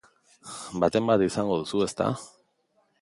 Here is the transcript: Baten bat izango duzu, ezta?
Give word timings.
Baten 0.83 1.09
bat 1.11 1.25
izango 1.27 1.59
duzu, 1.61 1.83
ezta? 1.89 2.09